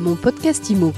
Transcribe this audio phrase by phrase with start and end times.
[0.00, 0.92] Mon podcast IMO.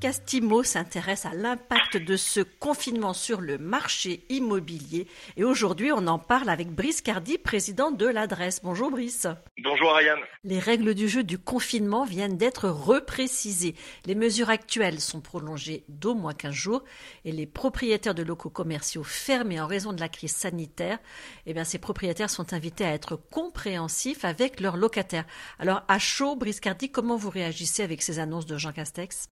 [0.00, 6.18] Castimo s'intéresse à l'impact de ce confinement sur le marché immobilier et aujourd'hui on en
[6.18, 8.62] parle avec Brice Cardi, président de l'adresse.
[8.64, 9.26] Bonjour Brice.
[9.62, 10.20] Bonjour Ariane.
[10.42, 13.74] Les règles du jeu du confinement viennent d'être reprécisées.
[14.06, 16.84] Les mesures actuelles sont prolongées d'au moins 15 jours
[17.26, 20.98] et les propriétaires de locaux commerciaux fermés en raison de la crise sanitaire,
[21.44, 25.26] eh bien ces propriétaires sont invités à être compréhensifs avec leurs locataires.
[25.58, 29.28] Alors à chaud, Brice Cardi, comment vous réagissez avec ces annonces de Jean Castex?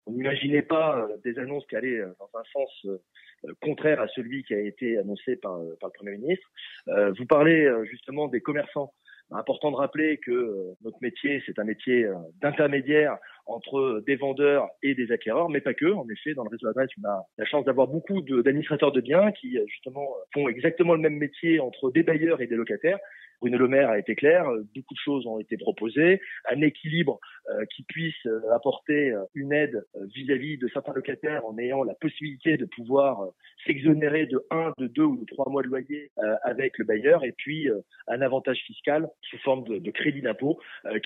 [0.62, 4.54] Pas euh, des annonces qui allaient euh, dans un sens euh, contraire à celui qui
[4.54, 6.48] a été annoncé par, le Premier ministre.
[6.86, 8.92] vous parlez justement des commerçants.
[9.30, 12.08] Important de rappeler que notre métier, c'est un métier
[12.40, 15.86] d'intermédiaire entre des vendeurs et des acquéreurs, mais pas que.
[15.86, 19.30] En effet, dans le réseau adresse, on a la chance d'avoir beaucoup d'administrateurs de, biens
[19.32, 22.98] qui, justement, font exactement le même métier entre des bailleurs et des locataires.
[23.40, 26.20] Bruno Le Maire a été clair, beaucoup de choses ont été proposées,
[26.50, 29.82] un équilibre euh, qui puisse euh, apporter euh, une aide
[30.14, 33.20] vis-à-vis de certains locataires en ayant la possibilité de pouvoir
[33.66, 36.10] s'exonérer de un, de deux ou de trois mois de loyer
[36.42, 37.68] avec le bailleur, et puis
[38.06, 40.58] un avantage fiscal sous forme de, de crédit d'impôt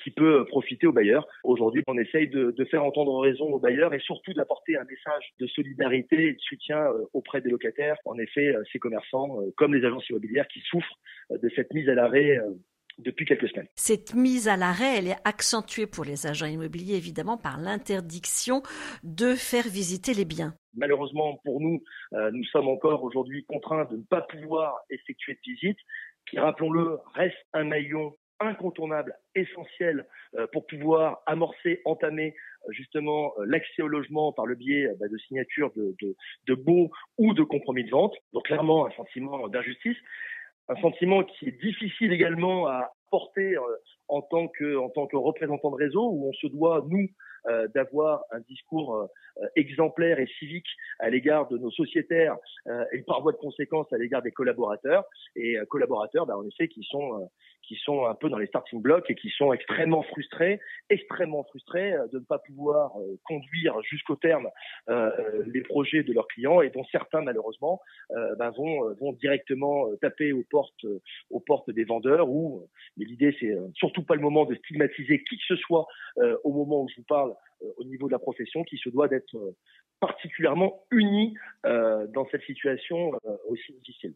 [0.03, 1.27] qui peut profiter au bailleur.
[1.45, 5.33] Aujourd'hui, on essaye de, de, faire entendre raison aux bailleurs et surtout d'apporter un message
[5.41, 7.97] de solidarité et de soutien auprès des locataires.
[8.05, 10.99] En effet, ces commerçants, comme les agences immobilières, qui souffrent
[11.31, 12.22] de cette mise à l'arrêt
[12.99, 13.69] depuis quelques semaines.
[13.75, 18.63] Cette mise à l'arrêt, elle est accentuée pour les agents immobiliers, évidemment, par l'interdiction
[19.03, 20.55] de faire visiter les biens.
[20.75, 21.83] Malheureusement pour nous,
[22.15, 25.79] euh, nous sommes encore aujourd'hui contraints de ne pas pouvoir effectuer de visite,
[26.29, 32.35] qui, rappelons-le, reste un maillon incontournable, essentiel euh, pour pouvoir amorcer, entamer
[32.67, 36.17] euh, justement l'accès au logement par le biais bah, de signature de, de,
[36.49, 38.15] de baux ou de compromis de vente.
[38.33, 39.97] Donc clairement un sentiment d'injustice
[40.73, 43.61] un sentiment qui est difficile également à porter euh,
[44.09, 47.09] en tant que en tant que représentant de réseau où on se doit nous
[47.49, 50.69] euh, d'avoir un discours euh, exemplaire et civique
[50.99, 52.37] à l'égard de nos sociétaires
[52.93, 55.05] et par voie de conséquence à l'égard des collaborateurs.
[55.35, 57.31] Et collaborateurs ben, en effet qui sont
[57.63, 61.93] qui sont un peu dans les starting blocks et qui sont extrêmement frustrés, extrêmement frustrés
[62.13, 62.93] de ne pas pouvoir
[63.25, 64.49] conduire jusqu'au terme
[65.47, 67.81] les projets de leurs clients et dont certains malheureusement
[68.11, 70.87] ben, vont vont directement taper aux portes
[71.31, 75.37] aux portes des vendeurs ou mais l'idée c'est surtout pas le moment de stigmatiser qui
[75.39, 75.87] que ce soit
[76.19, 77.32] euh, au moment où je vous parle
[77.63, 79.57] euh, au niveau de la profession, qui se doit d'être euh,
[80.01, 83.13] particulièrement uni dans cette situation
[83.49, 84.15] aussi difficile.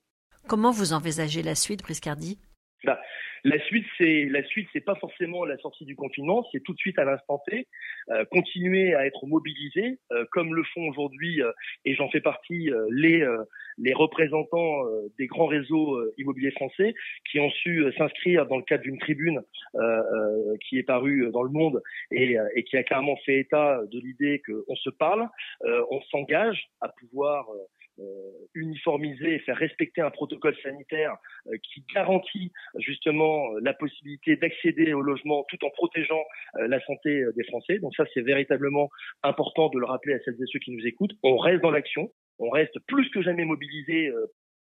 [0.48, 2.40] Comment vous envisagez la suite, Briscardi?
[2.84, 3.00] Bah,
[3.44, 6.78] la suite, c'est la suite, c'est pas forcément la sortie du confinement, c'est tout de
[6.78, 7.66] suite à l'instant T,
[8.10, 11.52] euh, continuer à être mobilisé, euh, comme le font aujourd'hui, euh,
[11.84, 13.24] et j'en fais partie, les
[13.78, 14.82] les représentants
[15.18, 16.94] des grands réseaux immobiliers français
[17.30, 19.42] qui ont su s'inscrire dans le cadre d'une tribune
[20.66, 24.42] qui est parue dans le Monde et, et, qui a clairement fait état de l'idée
[24.46, 25.28] qu'on se parle,
[25.90, 27.46] on s'engage à pouvoir
[27.98, 28.04] euh,
[28.54, 31.16] uniformiser et faire respecter un protocole sanitaire
[31.46, 36.22] euh, qui garantit justement la possibilité d'accéder au logement tout en protégeant
[36.56, 37.78] euh, la santé des Français.
[37.78, 38.90] Donc ça, c'est véritablement
[39.22, 41.14] important de le rappeler à celles et ceux qui nous écoutent.
[41.22, 44.12] On reste dans l'action, on reste plus que jamais mobilisé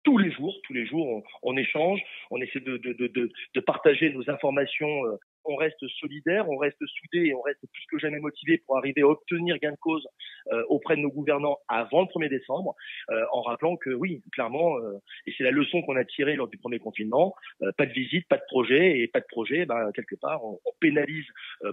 [0.02, 2.00] tous les jours, tous les jours, on, échange,
[2.30, 5.02] on essaie de, de, de, de, partager nos informations
[5.46, 9.02] on reste solidaire, on reste soudé et on reste plus que jamais motivé pour arriver
[9.02, 10.06] à obtenir gain de cause
[10.52, 12.74] euh, auprès de nos gouvernants avant le 1er décembre,
[13.10, 16.48] euh, en rappelant que oui, clairement, euh, et c'est la leçon qu'on a tirée lors
[16.48, 17.34] du premier confinement,
[17.76, 21.24] pas de visite, pas de projet, et pas de projet, bah, quelque part, on, pénalise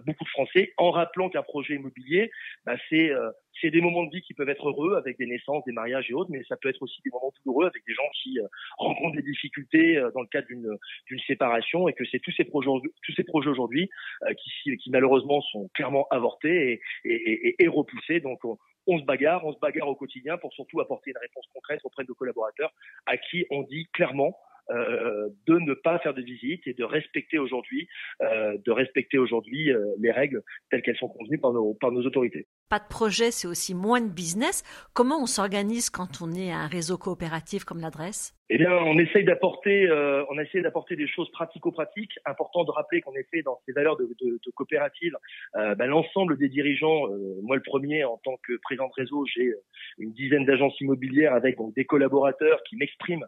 [0.06, 2.32] beaucoup de Français en rappelant qu'un projet immobilier,
[2.66, 6.10] bah, c'est des moments de vie qui peuvent être heureux avec des naissances, des mariages
[6.10, 8.40] et autres, mais ça peut être aussi des moments douloureux avec des gens qui
[8.78, 12.70] rencontrent des difficultés dans le cadre d'une séparation et que c'est tous ces projets
[13.04, 18.20] tous projets euh, qui, malheureusement sont clairement avortés et, et.
[18.20, 18.40] Donc
[18.88, 22.04] on, se bagarre, on se bagarre au quotidien pour surtout apporter une réponse concrète auprès
[22.04, 22.72] de nos collaborateurs
[23.06, 24.38] à qui on dit clairement
[24.70, 27.88] de ne pas faire de visite et de respecter aujourd'hui,
[28.22, 32.06] euh, de respecter aujourd'hui euh, les règles telles qu'elles sont convenues par nos, par nos
[32.06, 32.48] autorités.
[32.70, 34.64] Pas de projet, c'est aussi moins de business.
[34.94, 38.34] Comment on s'organise quand on est un réseau coopératif comme l'adresse?
[38.50, 42.20] Eh bien, on essaye d'apporter, euh, on essaye d'apporter des choses pratico-pratiques.
[42.26, 45.16] Important de rappeler qu'en effet, dans ces valeurs de, de, de coopérative,
[45.56, 49.26] euh, ben, l'ensemble des dirigeants, euh, moi le premier en tant que président de réseau,
[49.34, 49.54] j'ai
[49.98, 53.26] une dizaine d'agences immobilières avec donc, des collaborateurs qui m'expriment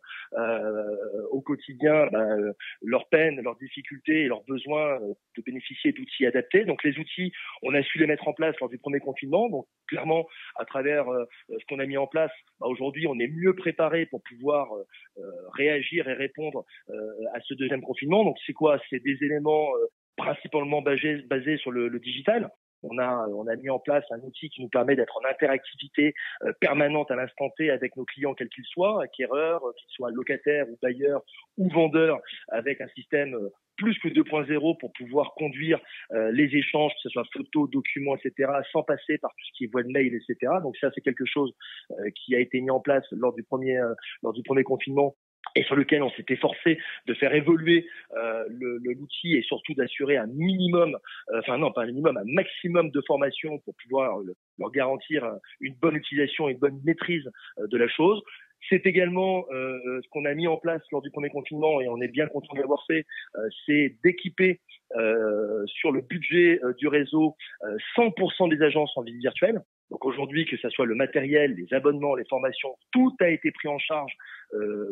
[1.31, 2.35] au quotidien bah,
[2.81, 6.65] leurs peines, leurs difficultés et leurs besoins de bénéficier d'outils adaptés.
[6.65, 7.31] Donc les outils,
[7.61, 9.49] on a su les mettre en place lors du premier confinement.
[9.49, 11.05] Donc clairement, à travers
[11.49, 14.69] ce qu'on a mis en place, bah, aujourd'hui, on est mieux préparé pour pouvoir
[15.53, 16.65] réagir et répondre
[17.33, 18.23] à ce deuxième confinement.
[18.23, 18.79] Donc c'est quoi?
[18.89, 19.69] C'est des éléments
[20.17, 22.49] principalement basés, sur le digital.
[22.89, 26.13] On a, on a mis en place un outil qui nous permet d'être en interactivité
[26.43, 30.11] euh, permanente à l'instant T avec nos clients, quels qu'ils soient, acquéreurs, euh, qu'ils soient
[30.11, 31.21] locataires ou bailleurs
[31.57, 35.81] ou vendeurs, avec un système euh, plus que 2.0 pour pouvoir conduire
[36.31, 39.67] les échanges, que ce soit photos, documents, etc., sans passer par tout ce qui est
[39.67, 40.53] voie de mail, etc.
[40.63, 41.53] Donc ça, c'est quelque chose
[42.15, 43.77] qui a été mis en place lors du premier,
[44.23, 45.17] lors du premier confinement
[45.55, 47.87] et sur lequel on s'était forcé de faire évoluer
[48.17, 50.97] euh, l'outil et surtout d'assurer un minimum,
[51.31, 54.19] euh, enfin non pas un minimum, un maximum de formation pour pouvoir
[54.59, 55.27] leur garantir
[55.61, 57.29] une bonne utilisation et une bonne maîtrise
[57.59, 58.21] euh, de la chose.
[58.69, 62.01] C'est également euh, ce qu'on a mis en place lors du premier confinement et on
[62.01, 63.05] est bien content de l'avoir fait,
[63.65, 64.59] c'est d'équiper
[65.65, 67.35] sur le budget du réseau
[67.95, 69.61] 100% des agences en vie virtuelle.
[69.91, 73.67] Donc aujourd'hui, que ce soit le matériel, les abonnements, les formations, tout a été pris
[73.67, 74.34] en charge euh,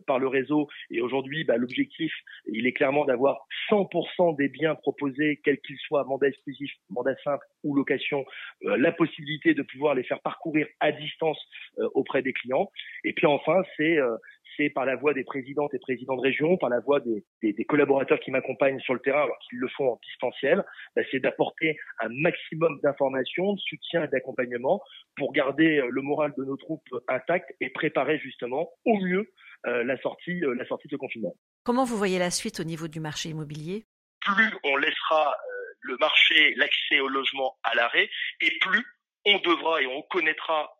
[0.08, 0.68] par le réseau.
[0.90, 2.12] Et aujourd'hui, bah, l'objectif,
[2.48, 7.46] il est clairement d'avoir 100% des biens proposés, quels qu'ils soient, mandat exclusif, mandat simple
[7.64, 8.26] ou location,
[8.66, 11.40] euh, la possibilité de pouvoir les faire parcourir à distance
[11.80, 12.70] euh, auprès des clients.
[13.04, 13.98] Et puis enfin, c'est
[14.58, 17.54] c'est par la voix des présidentes et présidents de région, par la voix des, des,
[17.54, 20.64] des collaborateurs qui m'accompagnent sur le terrain alors qu'ils le font en distanciel,
[20.96, 24.82] bah, c'est d'apporter un maximum d'informations, de soutien et d'accompagnement
[25.16, 29.32] pour garder euh, le moral de nos troupes intact et préparer justement au mieux
[29.66, 31.36] euh, la sortie, euh, la sortie de ce confinement.
[31.64, 33.86] Comment vous voyez la suite au niveau du marché immobilier?
[34.22, 35.36] Plus on laissera
[35.82, 38.10] le marché, l'accès au logement à l'arrêt,
[38.40, 38.86] et plus
[39.26, 40.78] on devra et on connaîtra,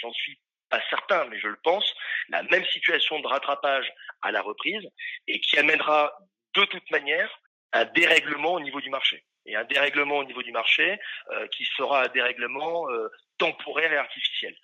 [0.00, 0.38] j'en suis
[0.72, 1.94] pas certain, mais je le pense,
[2.30, 3.92] la même situation de rattrapage
[4.22, 4.88] à la reprise
[5.28, 6.16] et qui amènera
[6.54, 7.30] de toute manière
[7.74, 9.22] un dérèglement au niveau du marché.
[9.44, 10.98] Et un dérèglement au niveau du marché
[11.30, 14.56] euh, qui sera un dérèglement euh, temporaire et artificiel.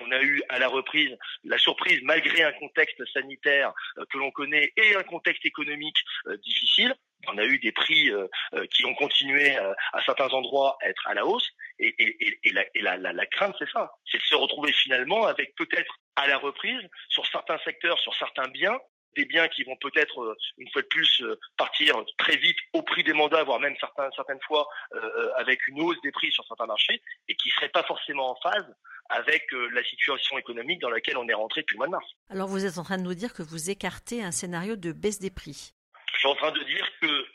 [0.00, 4.30] On a eu à la reprise la surprise, malgré un contexte sanitaire euh, que l'on
[4.30, 5.98] connaît et un contexte économique
[6.44, 6.94] difficile.
[7.28, 8.10] On a eu des prix
[8.72, 11.48] qui ont continué à certains endroits à être à la hausse.
[11.78, 13.92] Et, la, crainte, c'est ça.
[14.10, 18.48] C'est de se retrouver finalement avec peut-être à la reprise, sur certains secteurs, sur certains
[18.48, 18.78] biens,
[19.16, 22.82] des biens qui vont peut-être euh, une fois de plus euh, partir très vite au
[22.82, 23.74] prix des mandats, voire même
[24.14, 27.82] certaines fois euh, avec une hausse des prix sur certains marchés, et qui seraient pas
[27.82, 28.66] forcément en phase
[29.08, 32.06] avec la situation économique dans laquelle on est rentré depuis le mois de mars.
[32.28, 35.18] Alors vous êtes en train de nous dire que vous écartez un scénario de baisse
[35.18, 35.74] des prix.
[36.20, 37.26] Je suis en train de dire que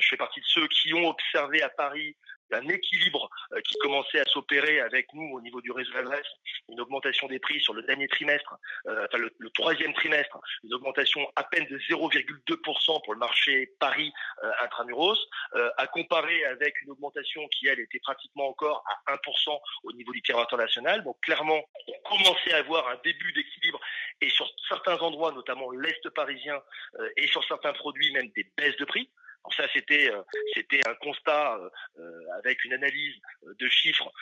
[0.00, 2.16] je fais partie de ceux qui ont observé à Paris
[2.52, 6.26] un équilibre euh, qui commençait à s'opérer avec nous au niveau du réseau d'adresse,
[6.68, 8.56] une augmentation des prix sur le dernier trimestre,
[8.86, 14.12] euh, enfin le, troisième trimestre, une augmentation à peine de 0,2% pour le marché Paris
[14.44, 15.18] euh, intramuros,
[15.76, 20.22] à comparer avec une augmentation qui elle était pratiquement encore à 1% au niveau du
[20.22, 21.02] territoire national.
[21.02, 23.80] Donc clairement, on commençait à avoir un début d'équilibre
[24.20, 24.30] et
[24.98, 26.60] endroits, notamment l'est parisien,
[27.16, 29.10] et sur certains produits même des baisses de prix.
[29.44, 30.22] Alors ça, c'était euh,
[30.54, 34.12] c'était un constat euh, euh, avec une analyse de chiffres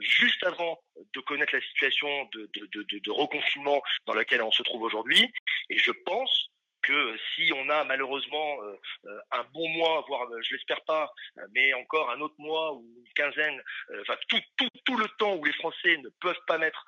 [0.00, 0.80] juste avant
[1.14, 5.30] de connaître la situation de, de, de, de reconfinement dans laquelle on se trouve aujourd'hui.
[5.68, 6.50] Et je pense
[6.82, 8.74] que si on a malheureusement euh,
[9.06, 11.12] euh, un bon mois, voire euh, je l'espère pas,
[11.54, 13.62] mais encore un autre mois ou une quinzaine,
[14.00, 16.84] enfin tout, tout, tout le temps où les Français ne peuvent pas mettre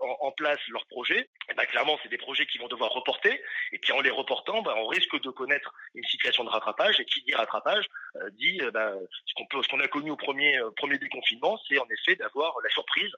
[0.00, 2.90] en, en, place leurs projets, et eh ben, clairement c'est des projets qui vont devoir
[2.90, 3.40] reporter,
[3.72, 7.04] et puis en les reportant, ben, on risque de connaître une situation de rattrapage, et
[7.04, 7.86] qui dit rattrapage
[8.32, 8.94] dit ben,
[9.26, 13.12] ce qu'on a connu au premier premier déconfinement, c'est en effet d'avoir la surprise,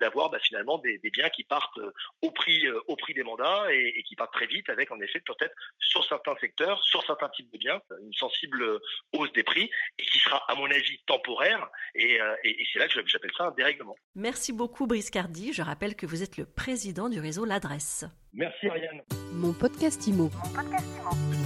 [0.00, 1.80] d'avoir ben, finalement des, biens qui partent
[2.22, 5.20] au prix au prix des mandats et, et qui partent très vite avec en effet
[5.20, 8.80] peut-être sur certains secteurs, sur certains types de biens, une sensible
[9.12, 11.68] hausse des prix et qui sera, à mon avis, temporaire.
[11.94, 12.34] Et, euh,
[12.72, 13.54] c'est là que j'appelle ça.
[14.14, 15.52] Merci beaucoup, Brice Cardi.
[15.52, 18.04] Je rappelle que vous êtes le président du réseau L'Adresse.
[18.32, 19.02] Merci, Ariane.
[19.32, 21.41] Mon podcast Mon podcast Imo.